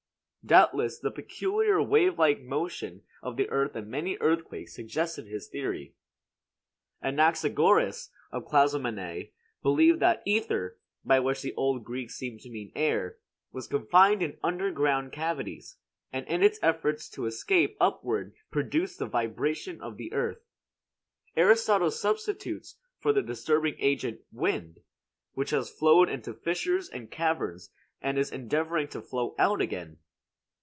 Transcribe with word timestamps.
Doubtless 0.43 0.97
the 0.97 1.11
peculiar 1.11 1.83
wave 1.83 2.17
like 2.17 2.41
motion 2.41 3.03
of 3.21 3.37
the 3.37 3.47
earth 3.51 3.75
in 3.75 3.91
many 3.91 4.17
earthquakes 4.19 4.73
suggested 4.73 5.27
his 5.27 5.47
theory. 5.47 5.93
Anaxagoras, 7.03 8.09
of 8.31 8.45
Clazomenae, 8.47 9.33
believed 9.61 9.99
that 9.99 10.23
ether 10.25 10.79
by 11.05 11.19
which 11.19 11.43
the 11.43 11.53
old 11.53 11.83
Greeks 11.83 12.15
seem 12.15 12.39
to 12.39 12.49
mean 12.49 12.71
air 12.75 13.19
was 13.51 13.67
confined 13.67 14.23
in 14.23 14.39
underground 14.43 15.11
cavities, 15.11 15.77
and 16.11 16.25
in 16.27 16.41
its 16.41 16.57
efforts 16.63 17.07
to 17.11 17.27
escape 17.27 17.77
upward 17.79 18.33
produced 18.49 18.97
the 18.97 19.05
vibration 19.05 19.79
of 19.79 19.97
the 19.97 20.11
earth. 20.11 20.41
Aristotle 21.37 21.91
substitutes 21.91 22.79
for 22.97 23.13
the 23.13 23.21
disturbing 23.21 23.75
agent 23.77 24.21
wind, 24.31 24.79
which 25.33 25.51
has 25.51 25.69
flowed 25.69 26.09
into 26.09 26.33
fissures 26.33 26.89
and 26.89 27.11
caverns 27.11 27.69
and 28.01 28.17
is 28.17 28.31
endeavoring 28.31 28.87
to 28.87 29.03
flow 29.03 29.35
out 29.37 29.61
again. 29.61 29.97